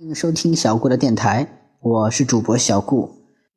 [0.00, 1.46] 欢迎收听小顾的电台，
[1.78, 3.10] 我是主播小顾。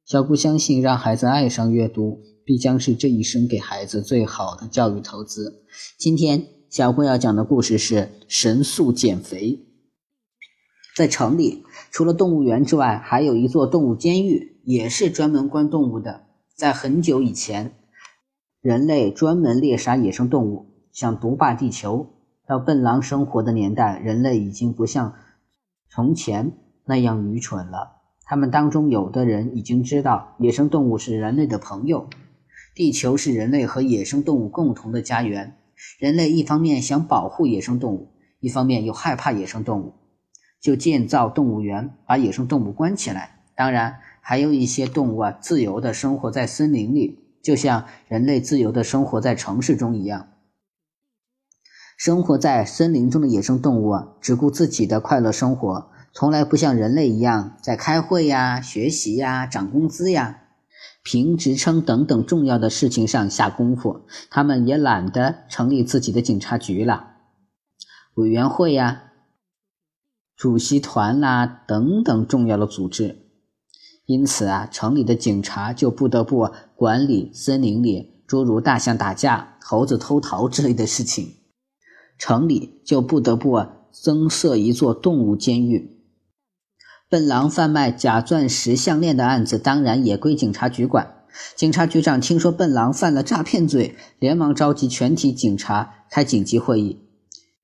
[0.04, 5.64] 小顾相信，让孩子爱上阅读，必将是这一生给孩子最好的教育投资。
[5.98, 9.66] 今天，小顾要讲的故事是神速减肥。
[10.98, 16.25] 在城里，除了动物园之外，还有一座动物监狱，也是专门关动物的。
[16.57, 17.71] 在很久以前，
[18.60, 22.05] 人类专门猎杀野生动物，想独霸地球。
[22.46, 25.14] 到笨狼生活的年代，人类已经不像。
[25.96, 26.54] 从前
[26.86, 28.02] 那样愚蠢了。
[28.26, 32.09] 他们当中有的人已经知道，野生动物是人类的朋友，
[32.73, 35.55] 地球是人类和野生动物共同的家园。
[36.00, 38.09] 人类一方面想保护野生动物，
[38.40, 39.94] 一方面又害怕野生动物，
[40.59, 43.44] 就建造动物园，把野生动物关起来。
[43.55, 50.30] 当然，还有一些动物啊，自由的生活在森林里，就像人类自由的生活在城市中一样。
[52.03, 60.41] 生活在森林中的野生动物，只顾自己的快乐生活，从来不像人类一样在开会呀、学习呀、涨工资呀、
[61.02, 64.02] 评职称等等重要的事情上下功夫。
[64.30, 67.11] 他们也懒得成立自己的警察局了、
[68.16, 69.03] 委员会呀、
[70.35, 73.30] 主席团啦等等重要的组织。
[74.06, 81.35] 因此啊，城里的警察就不得不管理森林里诸如大象打架、猴子偷桃之类的事情。
[82.17, 85.97] 城里就不得不增设一座动物监狱。
[87.09, 91.25] 笨狼贩卖假钻石项链的案子当然也归警察局管。
[91.56, 97.00] 警察局长听说笨狼犯了诈骗罪，连忙召集全体警察开紧急会议。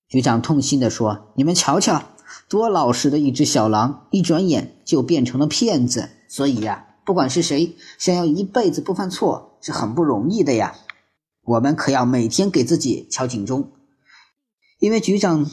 [0.08, 2.03] 局长痛心地说：“你们瞧瞧，
[2.47, 6.09] 多老实的一只小狼，一转眼就变成了骗子。
[6.27, 10.75] 所以呀，不管是谁，想要一辈子不犯错是很不容易的呀。
[11.44, 13.72] 我们可要每天给自己敲警钟。”
[14.80, 15.45] 因为局长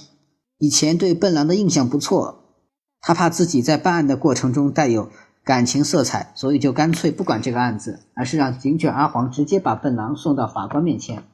[0.59, 2.45] 以前对笨狼的印象不错，
[3.01, 5.11] 他怕自己在办案的过程中带有
[5.45, 11.25] 感情色彩，所以就干脆不管这个案子，而是让警犬阿黄直接把笨狼送到法官面前。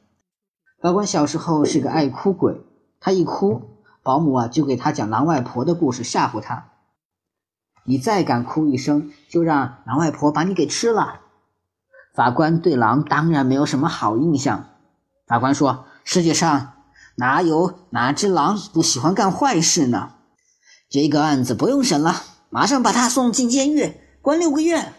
[0.81, 2.61] 法官小时候是个爱哭鬼，
[2.99, 3.61] 他一哭，
[4.01, 6.71] 保姆啊就给他讲狼外婆的故事吓唬他。
[7.85, 11.21] 你再敢哭一声，就让狼外婆把你给吃了。
[12.15, 14.69] 法官对狼当然没有什么好印象。
[15.27, 16.71] 法官说：“世界上……”
[17.15, 20.13] 哪有哪只狼不喜欢干坏事呢？
[20.89, 22.15] 这个案子不用审了，
[22.49, 24.93] 马上把他送进监狱，关六个月。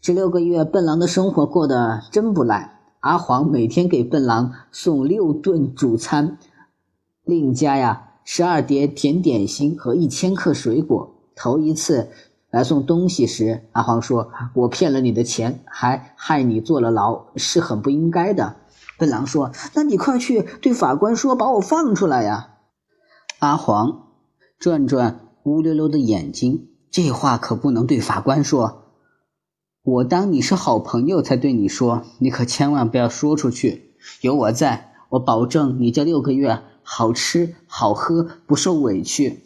[0.00, 2.80] 这六个月，笨狼的生活过得真不赖。
[3.00, 6.38] 阿黄每天给笨狼送六顿主餐，
[7.24, 11.14] 另加呀十二碟甜点心和一千克水果。
[11.34, 12.10] 头一次
[12.50, 18.56] 来送东西时，阿黄说：“我骗了你的钱，还害你坐了牢，是很不应该的。”
[18.98, 22.50] 笨狼说：“那你快去对法官说，把我放出来呀！”
[23.40, 24.08] 阿黄
[24.58, 28.82] 转转乌溜溜的眼睛，这话可不能对法官说。
[29.82, 33.96] 我当你是好朋友才对你说，你可千万不要说出去。
[34.20, 39.42] 有我在，我保证你这六个月好吃好喝，不受委屈。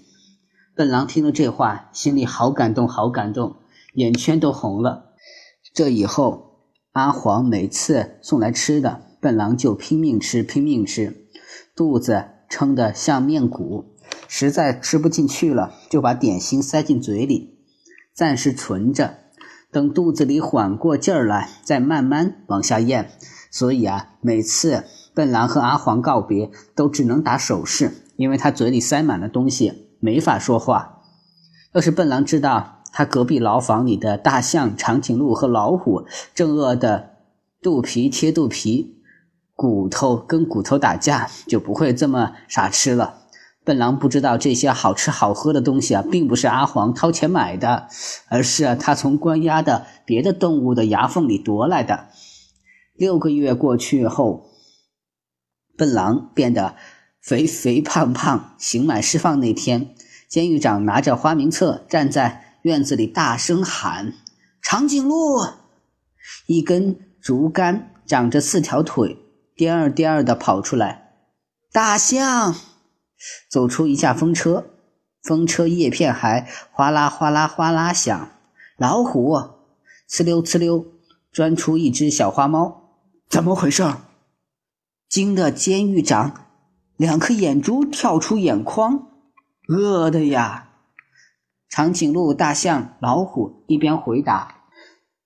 [0.75, 3.56] 笨狼听了这话，心里好感动，好感动，
[3.95, 5.15] 眼圈都红了。
[5.73, 6.46] 这以后，
[6.97, 9.03] 阿黄每次送来吃的。
[9.21, 11.27] 笨狼就拼命吃，拼命吃，
[11.75, 13.84] 肚子撑得像面鼓，
[14.29, 17.59] 实在吃不进去了，就把点心塞进嘴里，
[18.15, 19.19] 暂时存着，
[19.71, 23.11] 等肚子里缓过劲儿来，再慢慢往下咽。
[23.51, 31.03] 所以啊，每次笨狼和阿黄告别，都只能打手势，因为他嘴里塞满了东西，没法说话。
[31.73, 37.11] 要是笨狼知道他隔壁牢房里的大象、长颈鹿和老虎正饿得
[37.61, 39.03] 肚皮贴肚皮。
[39.55, 43.27] 骨头跟骨头打架，就不会这么傻吃了。
[43.65, 47.89] 笨狼不知道这些好吃好喝的东西啊，并不是阿黄掏钱买的，
[48.29, 52.06] 而是他从关押的别的动物的牙缝里夺来的。
[52.95, 54.47] 六个月过去后，
[55.77, 56.77] 笨狼变得
[57.21, 58.55] 肥肥胖胖。
[58.56, 59.95] 刑满释放那天，
[60.31, 64.15] 监狱长拿着花名册站在院子里，大声喊
[64.61, 65.39] ：“长颈鹿！”
[66.49, 69.17] 一根竹竿长着四条腿。
[69.55, 71.13] 颠儿颠儿的跑出来，
[71.73, 72.55] 大象
[73.49, 74.67] 走出一架风车，
[75.23, 78.29] 风车叶片还哗啦哗啦哗啦响。
[78.77, 79.33] 老虎
[80.11, 80.85] 呲溜呲溜
[81.33, 82.91] 钻出一只小花猫，
[83.31, 83.83] 怎么回事？
[85.09, 86.49] 惊得监狱长
[86.97, 89.07] 两颗眼珠跳出眼眶，
[89.69, 90.66] 饿的呀！
[91.69, 94.63] 长颈鹿、大象、老虎一边回答，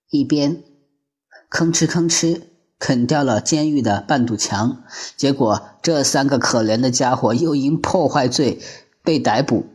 [0.09, 0.63] 一边
[1.49, 2.41] 吭哧吭哧。
[2.79, 4.81] 啃掉了监狱的半堵墙，
[5.15, 8.59] 结果这三个可怜的家伙又因破坏罪
[9.03, 9.67] 被逮捕。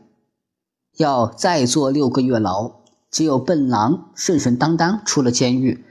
[0.96, 2.72] 要再坐六个月牢。
[3.08, 5.84] 只有笨狼顺顺当当出了监狱。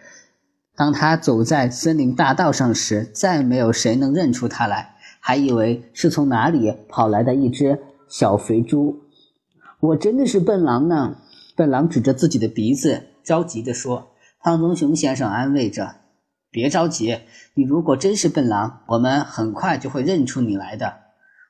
[0.76, 9.05] 当他走在森林大道上时，再没有谁能认出他来，还以为是从哪里跑来的一只小肥猪。
[9.86, 11.18] 我真的是笨狼呢！
[11.56, 15.98] 笨狼指着自己的鼻子，着急地说：“胖棕熊先生安慰着，
[16.50, 17.20] 别着急，
[17.54, 21.02] 你如果真是笨狼，我们很快就会认出你来的。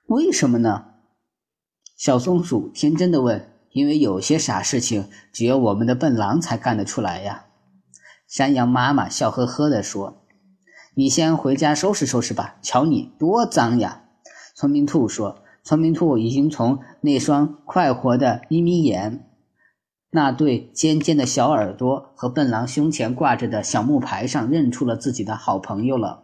[0.07, 0.85] 为什么呢？”
[1.95, 7.45] 小松鼠天真的问：“因为有些傻事情，只有我们的笨狼才干得出来呀。”
[8.27, 10.25] 山羊妈妈笑呵呵地说
[10.95, 14.01] ：“你先回家收拾收拾吧，瞧你多脏呀！”
[14.55, 19.25] 聪明兔说：“聪明兔已经从那双快活的眯眯眼、
[20.11, 26.21] 那对尖尖的小耳朵和笨狼胸前挂着的小木牌上认出了自己的好朋友了。”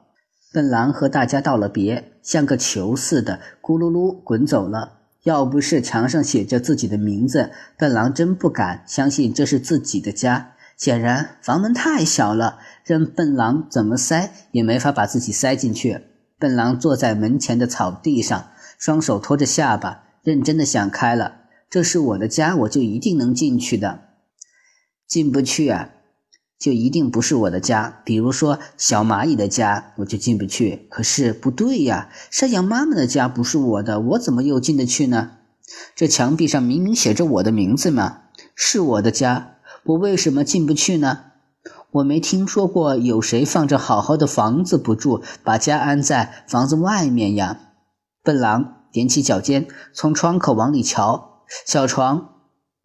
[0.53, 4.99] 笨狼和大家道了别，像个球似的咕噜噜滚走了。
[5.23, 10.53] 要不是墙上写着自己的名字，笨狼真不敢相信这是自己的家。
[10.77, 16.01] 显然，房门太小了，任笨狼怎么塞也没法把自己塞进去。
[16.37, 18.47] 笨狼坐在门前的草地上，
[18.81, 21.35] 双手托着下巴，认真的想开了
[21.69, 23.99] ：“这是我的家，我就一定能进去的。
[25.07, 25.89] 进不去啊，
[26.57, 28.01] 就一定不是我的家。
[28.03, 30.87] 比如说小蚂蚁的家，我就进不去。
[30.89, 35.33] 可是不对呀，山羊妈妈的家不是我的，我怎么又进得去呢？
[35.95, 38.21] 这墙壁上明明写着我的名字嘛，
[38.55, 41.25] 是我的家。”我为什么进不去呢？
[41.91, 47.67] 我没听说过有谁放着好好的房子不住，把家安在房子外面呀。
[48.23, 51.43] 笨狼踮起脚尖，从窗口往里瞧。
[51.65, 52.35] 小床、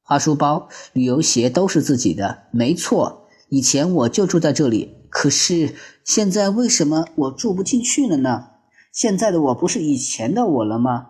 [0.02, 3.28] 花书包、旅游鞋都是自己的，没错。
[3.48, 5.74] 以前我就住在这里，可是
[6.04, 8.46] 现在为什么我住不进去了呢？
[8.92, 11.06] 现在的我不是以前的我了吗？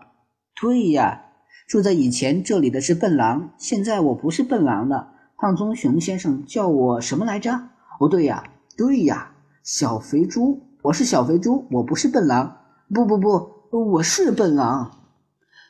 [0.59, 1.23] 对呀，
[1.67, 5.13] 住在以前这里的是笨狼，现在我不是笨狼了。
[5.37, 7.69] 胖棕熊先生叫我什么来着？
[7.99, 8.43] 哦，对呀，
[8.75, 9.31] 对呀，
[9.63, 10.61] 小肥猪。
[10.83, 12.57] 我是小肥猪，我不是笨狼。
[12.93, 14.91] 不不不，我是笨狼。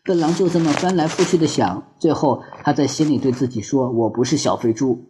[0.04, 5.06] 笨狼就这么翻来覆去的想，最后他在心里对自己说：“我不是小肥猪，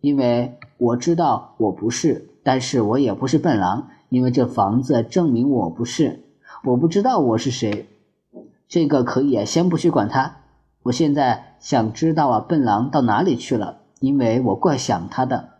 [0.00, 6.24] 因为我知道我不是，但是我也不是笨狼，因为这房子证明我不是。
[6.64, 7.88] 我不知道我是谁，
[8.68, 10.36] 这个可以先不去管它。
[10.84, 15.50] 我现在想知道啊，笨狼到哪里去了？”因为我怪想他的。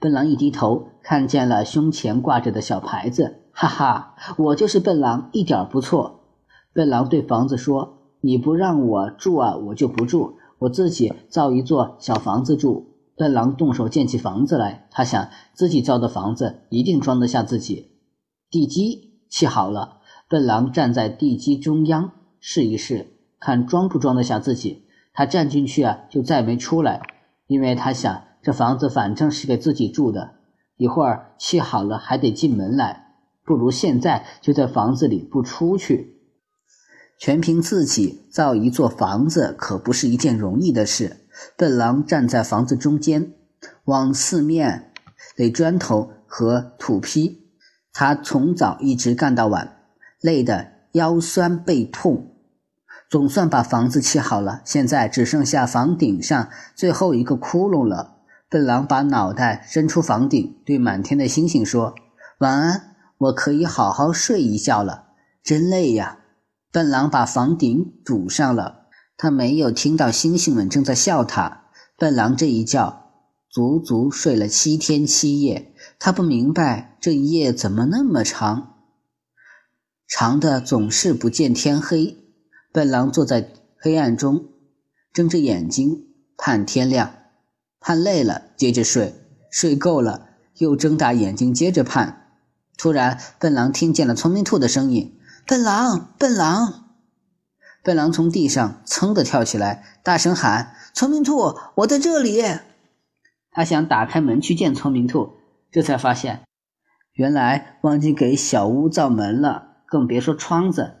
[0.00, 6.20] 笨狼一低头，看见了胸前挂着的小牌子，哈哈，我就是笨狼，一点不错。
[6.72, 17.90] 笨狼对房子说：“你不让我住啊，我就不住，我自己造一座小房子住。”笨狼动手建起房子来，他想自己造的房子一定装得下自己。
[18.50, 19.98] 地基砌好了，
[20.28, 22.10] 笨狼站在地基中央，
[22.40, 23.06] 试一试，
[23.38, 24.86] 看装不装得下自己。
[25.12, 27.02] 他站进去啊，就再没出来，
[27.46, 30.32] 因为他想，这房子反正是给自己住的，
[30.78, 33.11] 一会儿砌好了还得进门来，
[33.44, 36.18] 不如现在就在房子里不出去。
[37.18, 41.18] 全凭自己造一座房子，可不是一件容易的事。
[41.56, 43.32] 笨狼站在房子中间，
[43.84, 44.92] 往四面
[45.36, 47.38] 垒砖头和土坯，
[47.92, 49.76] 他从早一直干到晚，
[50.20, 52.28] 累得腰酸背痛。
[53.08, 58.16] 总算把房子砌好了，现在只剩下房顶上最后一个窟窿了。
[58.48, 61.94] 笨狼把脑袋伸出房顶，对满天的星星说
[62.40, 62.91] ：“晚安，
[63.22, 65.08] 我可以好好睡一觉了。”
[65.42, 66.20] 真累呀！
[66.70, 68.86] 笨狼把房顶堵上了，
[69.16, 71.64] 他没有听到星星们正在笑他。
[71.98, 73.10] 笨狼这一觉
[73.50, 78.76] 足足睡了七天七夜，他不明白这一夜怎么那么长，
[80.06, 82.16] 长的总是不见天黑。
[82.72, 84.46] 笨狼坐在黑暗中，
[85.12, 86.06] 睁着眼睛
[86.38, 87.12] 盼天亮，
[87.80, 89.12] 盼累了接着睡，
[89.50, 92.21] 睡够了又睁大眼睛接着盼。
[92.82, 96.90] 突然，笨狼听见了聪明兔的声音：“笨狼，笨狼！”
[97.84, 102.42] 笨狼从地上噌的跳起来，大声喊：“聪明兔，我在这里！”
[103.52, 105.34] 他想打开门去见聪明兔，
[105.70, 106.40] 这才发现，
[107.12, 110.96] 原来忘记给小屋造门了，更别说窗子。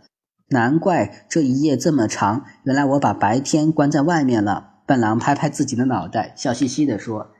[0.50, 4.74] 难怪这一夜这么长，原来我把白天关在外面了。
[4.86, 7.32] 笨狼拍拍自己的脑袋，笑嘻嘻地说：“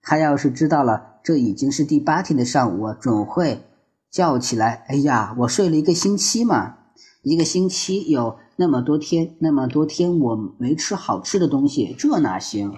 [0.00, 3.62] 他要是知道了这已经是第八天的上午，准会
[4.10, 4.84] 叫起来。
[4.88, 6.76] 哎呀，我睡了一个星期嘛，
[7.22, 12.74] 一个星期有那么多天，那么多天我没吃好吃的东西，这哪行？”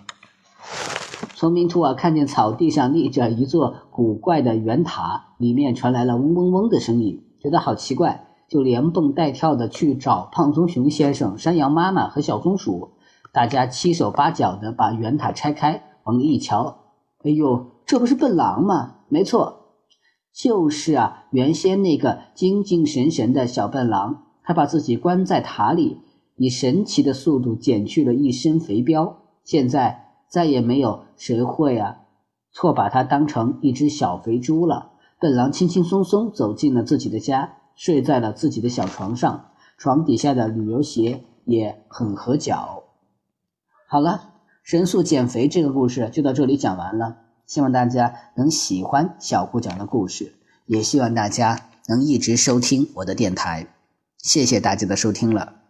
[1.34, 8.28] 聪明兔啊，看见草地上立着一座古怪的圆塔，里面传来了嗡嗡嗡的声音，觉得好奇怪。
[8.48, 12.90] 就连蹦带跳的去找胖棕熊先生、山羊妈妈和小松鼠。
[13.32, 16.80] 大家七手八脚的把圆塔拆开，往里一瞧，
[17.24, 19.00] 哎呦，这不是笨狼吗？
[19.10, 19.74] 没错，
[20.32, 25.98] 就是啊，原先那个精精神神的小笨狼，他把自己关在塔里，
[26.36, 29.16] 以神奇的速度减去了一身肥膘。
[29.44, 31.98] 现在再也没有谁会啊
[32.50, 34.92] 错把它当成一只小肥猪了。
[35.20, 42.84] 笨狼轻轻松松走进了自己的家，睡在了自己的小床上，床底下的旅游鞋也很合脚。
[43.86, 44.30] 好了，
[44.62, 47.18] 神速减肥这个故事就到这里讲完了。
[47.52, 53.66] 希望大家能喜欢小顾讲的故事，也希望大家能一直收听我的电台。
[54.16, 55.61] 谢谢大家的收听了。